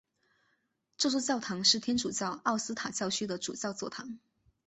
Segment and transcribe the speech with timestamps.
[0.97, 4.17] 这座教堂是天主教奥斯塔教区的主教座堂。